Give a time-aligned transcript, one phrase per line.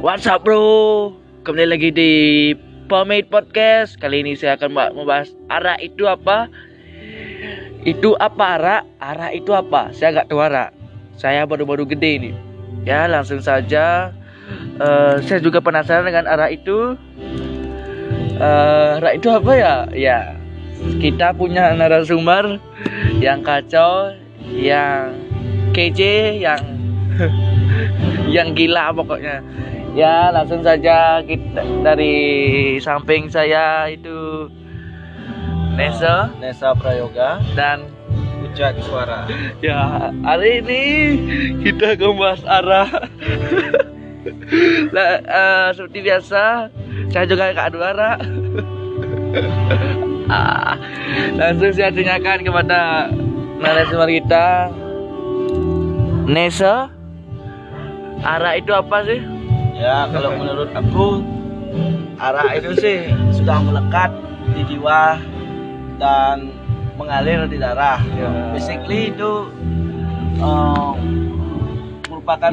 [0.00, 1.12] What's up bro?
[1.44, 2.12] Kembali lagi di
[2.88, 4.00] Pomade Podcast.
[4.00, 6.48] Kali ini saya akan membahas arah itu apa?
[7.84, 8.80] Itu apa arah?
[8.96, 9.92] Arah itu apa?
[9.92, 10.72] Saya nggak tahu arah.
[11.20, 12.32] Saya baru-baru gede ini.
[12.88, 14.16] Ya langsung saja.
[14.80, 16.96] Eh, saya juga penasaran dengan arah itu.
[18.40, 19.84] Eh, arah itu apa ya?
[19.92, 20.32] Ya
[20.96, 22.56] kita punya narasumber
[23.20, 24.16] yang kacau,
[24.48, 25.12] yang
[25.76, 26.64] kece, yang
[28.40, 29.44] yang gila pokoknya.
[29.90, 32.14] Ya langsung saja kita dari
[32.78, 34.46] samping saya itu
[35.74, 37.90] Nesa Nesa Prayoga dan
[38.46, 39.26] Ujak Suara
[39.66, 40.82] ya hari ini
[41.66, 42.90] kita bahas arah.
[44.94, 46.68] Lah, eh, seperti biasa
[47.10, 48.16] saya juga gak adu arah.
[50.30, 50.78] Ah,
[51.34, 53.10] langsung saya tanyakan kepada
[53.58, 54.70] narasumber kita
[56.30, 56.86] Nesa
[58.22, 59.39] arah itu apa sih?
[59.80, 61.24] Ya kalau menurut aku
[62.20, 62.98] arah itu sih
[63.32, 64.12] sudah melekat
[64.52, 65.16] di jiwa
[65.96, 66.52] dan
[67.00, 68.28] mengalir di darah Ya.
[68.52, 69.48] Basically itu
[70.36, 70.92] eh,
[72.12, 72.52] merupakan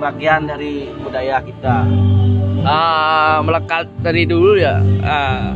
[0.00, 1.84] bagian dari budaya kita
[2.62, 4.78] Ah, melekat dari dulu ya.
[5.02, 5.50] Ah,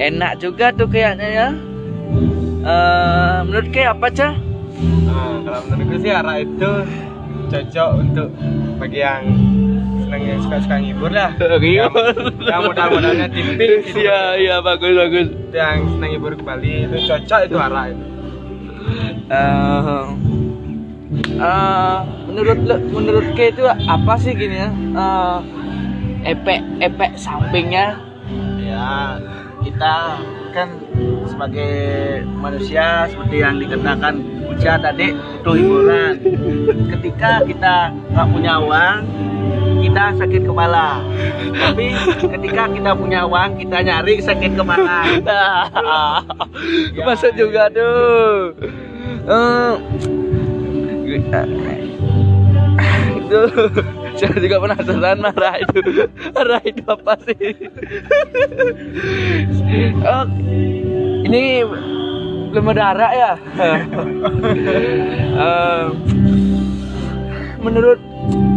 [0.00, 1.48] enak juga tuh kayaknya ya.
[2.64, 4.32] Eh, menurut kayak apa cah?
[5.04, 6.70] Nah, kalau menurutku sih arah itu
[7.52, 8.28] cocok untuk
[8.84, 9.24] bagi yang
[10.04, 11.32] senang yang suka-suka ngibur lah
[11.64, 11.88] yang,
[12.44, 13.56] yang modal-modalnya tipis
[13.88, 14.04] gitu.
[14.04, 15.28] Iya iya bagus bagus.
[15.56, 18.04] Yang senang ngibur ke Bali itu cocok itu arah itu
[19.24, 20.04] Eh,
[21.40, 22.58] eh, menurut
[22.92, 24.68] menurut kayak itu apa sih gini ya?
[24.68, 25.38] Eh,
[26.36, 27.96] efek efek sampingnya
[28.60, 29.16] ya
[29.64, 30.20] kita
[30.54, 30.68] kan
[31.26, 31.74] sebagai
[32.38, 36.14] manusia seperti yang dikatakan Uca tadi itu hiburan.
[36.94, 38.96] Ketika kita nggak punya uang
[39.82, 41.02] kita sakit kepala.
[41.58, 41.86] Tapi
[42.28, 44.98] ketika kita punya uang kita nyari sakit kepala.
[46.94, 48.54] Ya, Masa juga tuh.
[49.24, 49.72] Eh,
[53.18, 53.40] itu
[54.14, 55.78] saya juga penasaran marah itu
[56.30, 57.50] marah itu apa sih?
[60.06, 60.24] Oh,
[61.26, 61.66] ini
[62.54, 63.32] belum ada arah ya?
[65.34, 65.86] Eh,
[67.58, 67.98] menurut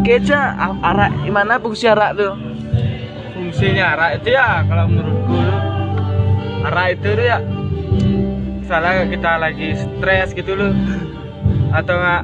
[0.05, 0.53] Keca
[0.85, 2.37] arah gimana fungsi arah tuh?
[3.33, 5.61] Fungsinya arah itu ya kalau menurutku tuh,
[6.69, 7.41] arah itu ya
[8.61, 10.69] misalnya kita lagi stres gitu loh.
[11.73, 12.23] Atau nggak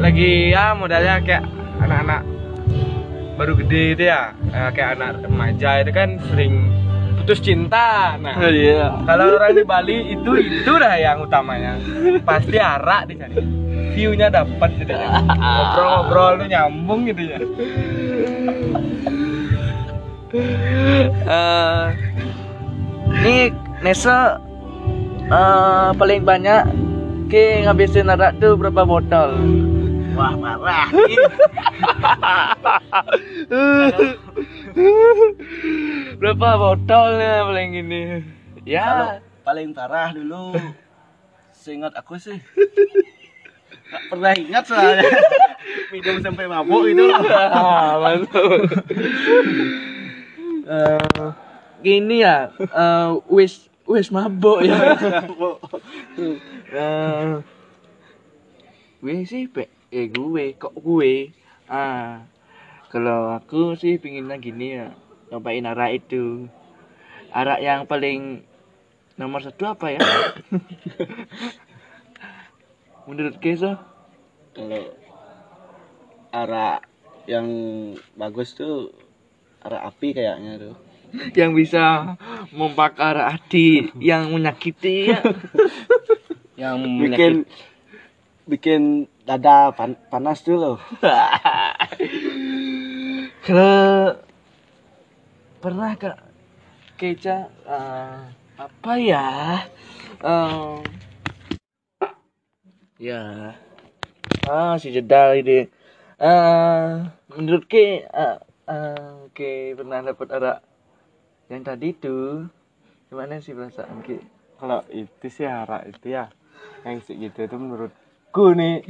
[0.00, 1.44] lagi ya modalnya kayak
[1.80, 2.22] anak-anak
[3.40, 6.68] baru gede itu ya eh, kayak anak remaja itu kan sering
[7.20, 8.16] putus cinta.
[8.16, 8.90] Nah iya.
[9.04, 11.76] kalau orang di Bali itu itu dah yang utamanya.
[12.24, 13.38] Pasti arak di sana.
[13.92, 15.20] View-nya dapat gitu ya.
[15.28, 17.38] Ngobrol-ngobrol nyambung gitu ya.
[21.26, 21.86] Eh,
[23.20, 23.36] ini
[23.84, 24.40] Nesa
[25.28, 26.62] eh, paling banyak
[27.30, 29.38] ke ngabisin arak tuh berapa botol?
[30.20, 30.88] Wah parah
[36.20, 38.02] berapa botolnya paling ini?
[38.68, 40.52] Kalau Ya, paling parah dulu
[41.56, 42.36] seingat aku sih.
[43.90, 45.08] Gak pernah ingat soalnya.
[45.90, 47.04] Minum sampai mabuk itu.
[47.50, 48.46] Ah, mantap.
[50.70, 51.26] Eh,
[51.82, 54.76] gini ya, eh, wis wis mabuk ya.
[56.70, 57.42] Eh,
[59.02, 61.34] gue sih pe, eh gue kok gue.
[61.70, 62.26] Ah,
[62.90, 64.94] kalau aku sih pinginnya gini ya,
[65.30, 66.50] cobain arak itu.
[67.30, 68.42] Arak yang paling
[69.14, 70.02] nomor satu apa ya?
[73.06, 73.90] Menurut Keso?
[74.54, 74.82] kalau
[76.30, 76.86] arak
[77.26, 77.46] yang
[78.18, 78.90] bagus tuh
[79.62, 80.74] arak api kayaknya tuh
[81.38, 82.14] yang bisa
[82.54, 85.20] membakar hati yang menyakiti ya.
[86.60, 87.34] yang bikin
[88.46, 88.82] bikin
[89.30, 90.82] dada pan- panas loh
[93.46, 94.18] Kalau
[95.62, 96.18] pernah kak
[96.98, 98.20] Keca eh,
[98.60, 99.28] apa ya?
[100.20, 100.76] Eh,
[103.00, 103.54] ya,
[104.44, 105.64] ah si jedal ini.
[106.20, 106.88] Eh,
[107.32, 108.38] menurut ke, eh,
[108.68, 110.58] eh, ke pernah dapat arak
[111.48, 112.46] yang tadi tuh
[113.08, 114.20] gimana sih perasaan ke?
[114.60, 116.28] kalau itu sih arak itu ya
[116.84, 117.56] yang segitu itu
[118.30, 118.86] menurutku nih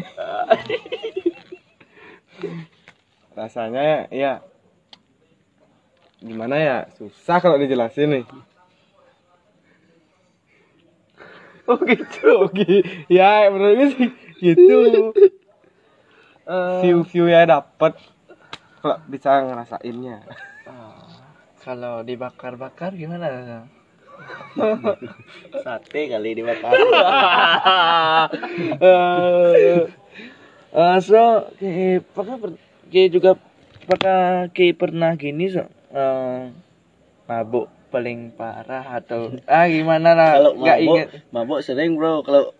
[3.39, 4.45] rasanya ya
[6.21, 8.25] gimana ya susah kalau dijelasin nih.
[11.65, 14.09] Oh gitu Gi- ya menurut gue sih
[14.45, 14.79] gitu.
[16.85, 17.97] View view ya dapet.
[18.85, 20.21] Kalau bisa ngerasainnya.
[20.69, 21.09] Ah,
[21.65, 23.65] kalau dibakar-bakar gimana?
[25.65, 26.73] Sate kali dibakar.
[28.81, 29.85] Eh,
[30.71, 32.63] eh, so, kayak pernah per-
[32.93, 33.31] kayak juga
[33.87, 36.53] apakah kayak pernah gini so, eh,
[37.27, 42.23] mabuk paling parah atau ah gimana lah Kalau mabuk, inget mabuk sering bro.
[42.23, 42.55] Kalau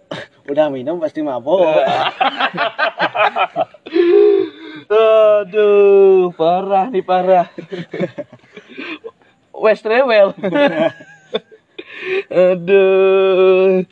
[0.51, 1.63] udah minum pasti mabuk.
[4.91, 7.47] aduh parah nih parah
[9.55, 10.35] West Rewel
[12.31, 13.85] aduh.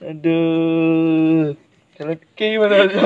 [0.00, 1.56] Aduh.
[2.00, 2.96] Kalau kayak gimana aja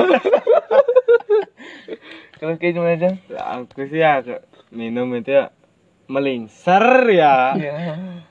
[2.39, 4.23] kalau kayak gimana aja Ya, aku sih ya
[4.71, 5.51] minum itu ya
[6.07, 7.59] melingser ya.
[7.59, 7.75] Ya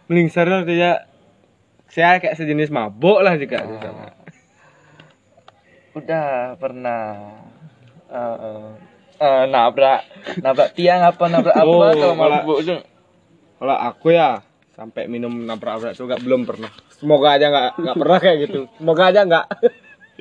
[0.08, 1.04] melingser itu ya
[1.92, 4.16] saya kayak sejenis mabuk lah juga sana.
[5.94, 7.02] udah pernah
[8.08, 8.72] eh,
[9.20, 10.02] eh, nabrak
[10.42, 12.58] nabrak tiang apa nabrak apa Oh, kalau mabuk
[13.60, 14.40] kalau aku ya
[14.74, 19.20] sampai minum nabrak-nabrak juga belum pernah semoga aja nggak nggak pernah kayak gitu semoga aja
[19.22, 19.46] nggak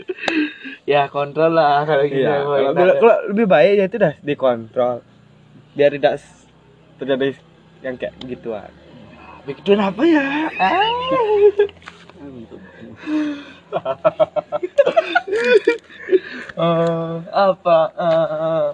[0.93, 2.73] ya kontrol lah kalau gitu boy.
[2.73, 5.01] kalau, kalau lebih baik ya itu dah dikontrol
[5.73, 6.21] biar tidak
[7.01, 7.33] terjadi
[7.81, 8.69] yang kayak gituan
[9.43, 10.23] Begitu apa ya?
[10.55, 10.87] Eh,
[17.27, 17.79] apa?
[17.91, 18.71] Eh,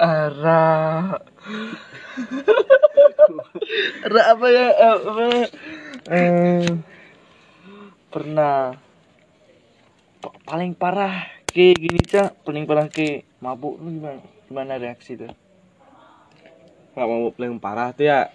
[0.00, 1.33] Ara.
[4.04, 4.66] Apa ya?
[4.72, 5.22] Eh, apa?
[6.08, 6.64] Eh,
[8.08, 8.76] pernah.
[10.20, 12.44] Pa- paling parah kayak gini cak.
[12.44, 15.32] Paling parah kayak mabuk lu gimana gimana reaksi tuh?
[16.94, 18.30] Kalau mau paling parah tuh ya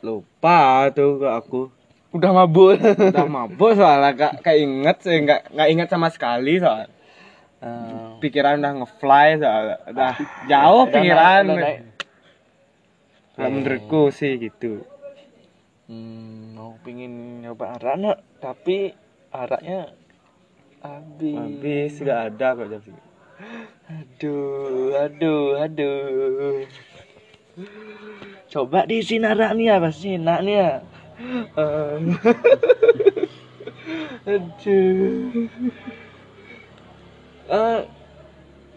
[0.00, 1.62] lupa tuh ke aku.
[2.14, 2.78] Udah mabuk.
[2.78, 6.86] Udah mabuk soalnya gak kayak inget sih nggak nggak inget sama sekali soal
[7.64, 9.76] Eh, pikiran udah ngefly soalnya.
[9.88, 10.12] Udah
[10.44, 11.42] jauh udah pikiran.
[11.42, 11.80] naik- udah naik.
[13.34, 14.82] Kalau menurutku sih gitu
[15.84, 18.96] Hmm, mau pingin nyoba arak nak, tapi
[19.28, 19.92] araknya
[20.80, 21.36] habis.
[21.36, 23.02] habis nggak ada kok jam segini
[23.84, 26.64] Aduh, aduh, aduh.
[28.48, 30.70] Coba di sini arak nih ya, pasti enak nih ya.
[31.52, 31.98] Eh.
[34.24, 35.04] aduh.
[37.44, 37.80] Eh,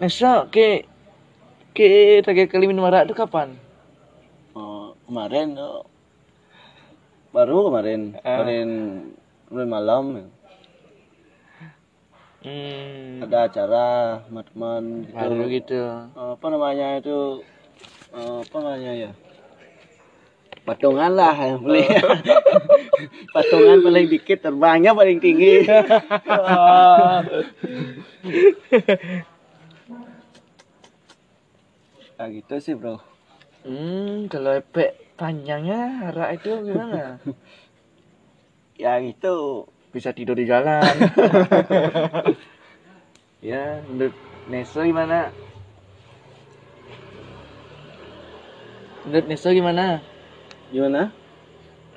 [0.03, 0.83] Nesa, ke
[1.71, 3.55] ke terakhir kali minum arak itu kapan?
[5.07, 5.87] Oh, kemarin oh,
[7.31, 8.43] baru kemarin Ah.
[8.43, 8.69] kemarin
[9.47, 10.05] kemarin malam.
[12.43, 13.87] Hmm, ada acara
[14.27, 15.15] sama teman gitu.
[15.15, 15.79] baru gitu.
[16.11, 17.39] apa namanya itu
[18.11, 19.11] apa namanya ya
[20.67, 21.87] patungan lah yang beli
[23.35, 25.63] patungan paling dikit terbangnya paling tinggi
[32.19, 33.16] nah gitu sih bro
[33.67, 37.19] Hmm, kalau efek panjangnya arak itu gimana?
[38.83, 40.87] ya gitu Bisa tidur di jalan.
[43.43, 44.15] ya, menurut
[44.47, 45.35] Neso gimana?
[49.03, 49.99] Menurut Neso gimana?
[50.71, 51.11] gimana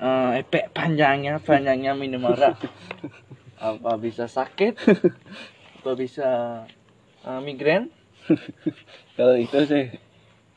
[0.00, 2.58] Eh, efek panjangnya, panjangnya minum arak.
[3.62, 4.74] Apa bisa sakit?
[5.78, 6.28] Apa bisa
[7.22, 7.94] eh, migrain?
[9.14, 9.84] kalau itu sih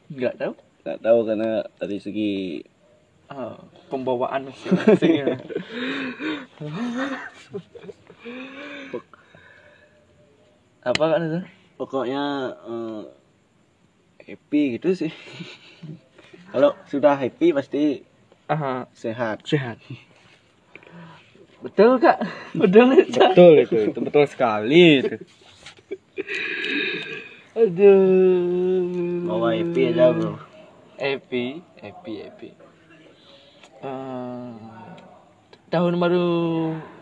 [0.10, 0.54] Nggak tahu.
[0.84, 2.60] Nggak tahu karena dari segi
[3.32, 3.56] Ah,
[3.90, 5.32] pembawaan masing-masing ya.
[10.84, 11.42] Apa kan itu?
[11.74, 12.24] pokoknya
[12.70, 13.02] eh,
[14.28, 15.12] happy gitu sih
[16.54, 18.06] kalau sudah happy pasti
[18.46, 19.80] Ah, sehat sehat.
[21.64, 22.20] Betul kak,
[22.52, 23.34] betul Kak?
[23.34, 25.16] betul itu itu betul sekali itu
[27.56, 29.24] Aduh.
[29.24, 30.36] bawa happy aja bro
[30.98, 32.50] Happy, happy, happy.
[33.84, 34.52] Eh,
[35.68, 36.28] tahun baru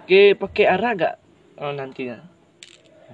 [0.08, 1.16] ke pakai arah gak?
[1.60, 2.24] Oh, nantinya.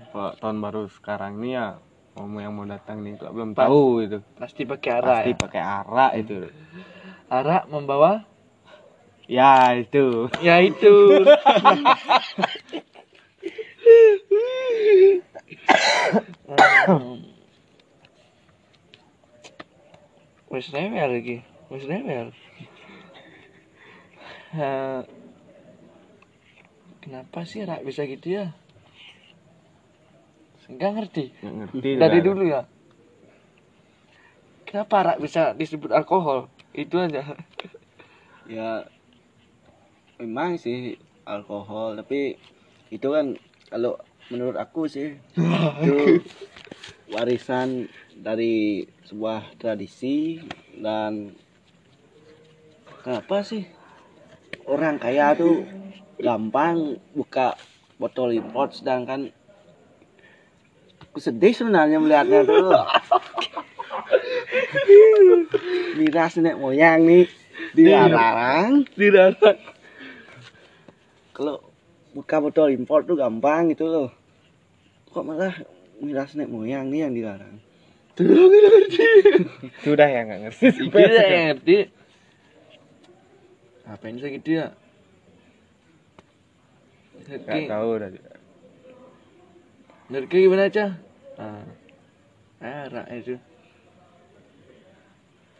[0.07, 1.67] Pak tahun baru sekarang nih ya
[2.15, 5.37] mau yang mau datang nih kok belum tahu itu Pasti pakai arah pasti ya.
[5.37, 6.37] pakai arak itu
[7.27, 8.23] Arah membawa
[9.27, 10.95] ya itu ya itu.
[16.87, 17.16] Hmm.
[20.47, 21.37] Wes rewel lagi,
[21.67, 22.31] wes rewel.
[24.55, 25.01] Eh,
[27.03, 28.45] kenapa sih rak bisa gitu ya?
[30.67, 31.25] Enggak ngerti.
[31.43, 32.63] nggak ngerti Dari dulu ya.
[34.67, 36.51] Kenapa rak bisa disebut alkohol?
[36.71, 37.23] Itu aja.
[38.47, 38.87] ya
[40.17, 40.95] memang sih
[41.27, 42.39] alkohol tapi
[42.89, 43.35] itu kan
[43.67, 43.99] kalau
[44.31, 45.19] menurut aku sih
[45.83, 46.23] itu
[47.07, 47.87] warisan
[48.17, 50.43] dari sebuah tradisi
[50.75, 51.31] dan
[53.03, 53.63] kenapa sih?
[54.67, 55.63] Orang kaya tuh
[56.19, 57.55] gampang buka
[57.95, 59.31] botol import sedangkan
[61.07, 62.75] aku sedih sebenarnya melihatnya tuh.
[65.97, 67.25] Miras nenek moyang nih
[67.71, 68.83] dilarang.
[68.93, 69.57] Dilarang.
[71.37, 71.61] kalau
[72.17, 74.09] buka botol impor tuh gampang gitu loh.
[75.13, 75.53] Kok malah
[76.01, 77.57] miras nenek moyang nih yang dilarang
[78.17, 80.89] Itu dah yang nggak ngerti.
[80.89, 81.77] Itu yang ngerti.
[83.85, 84.73] Ngapain sih gitu ya?
[87.29, 87.69] Nggak Ngerti.
[87.69, 88.09] tahu dah.
[90.09, 90.97] Ngerti gimana aja?
[91.37, 91.61] Ah.
[92.57, 93.37] Arak itu.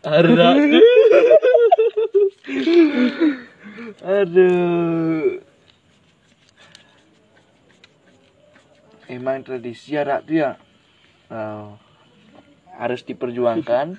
[0.02, 0.58] Arak.
[4.18, 5.46] Aduh.
[9.08, 10.52] Emang tradisi arak tuh ya
[11.32, 11.80] oh,
[12.76, 13.96] harus diperjuangkan,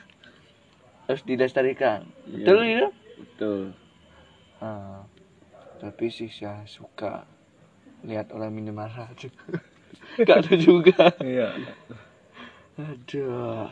[1.08, 2.04] harus dilestarikan.
[2.28, 2.44] Iya.
[2.44, 2.88] Betul ya?
[3.18, 3.60] betul
[4.58, 5.06] Ah,
[5.78, 7.22] tapi sih saya suka
[8.02, 9.32] lihat orang minum arak tuh.
[10.26, 11.14] Gak ada juga.
[11.22, 11.54] Iya.
[12.78, 13.70] Aduh.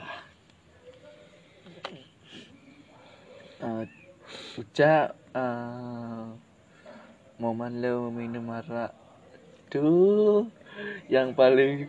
[3.56, 3.84] Uh,
[4.56, 6.28] Uca uh,
[7.38, 8.90] momen lo minum arak
[9.68, 10.48] tuh
[11.08, 11.88] yang paling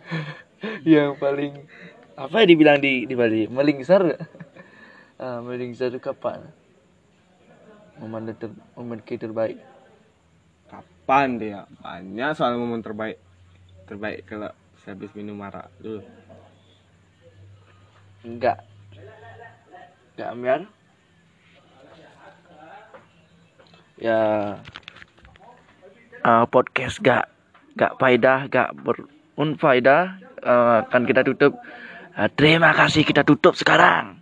[0.86, 1.66] yang paling
[2.18, 3.46] apa ya dibilang di di Bali?
[3.46, 4.02] Melingsar
[5.22, 6.42] uh, melingsar itu kapan?
[7.98, 9.58] Momen ter, momen kita terbaik.
[10.70, 11.60] Kapan dia?
[11.82, 13.18] Banyak soal momen terbaik.
[13.86, 14.50] Terbaik kalau
[14.82, 16.02] saya habis minum arak dulu.
[18.26, 18.66] enggak
[20.14, 20.60] enggak Amir?
[23.98, 24.20] Ya.
[26.22, 27.30] Uh, podcast gak
[27.78, 30.02] gak faedah gak berunfaedah
[30.42, 31.54] uh, akan kita tutup.
[32.18, 34.17] Uh, terima kasih kita tutup sekarang